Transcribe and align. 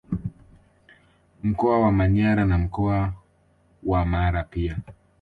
Mkoa 1.43 1.79
wa 1.81 1.91
Manyara 1.91 2.45
na 2.45 2.57
mkoa 2.57 3.13
wa 3.83 4.05
Mara 4.05 4.43
pia 4.43 4.77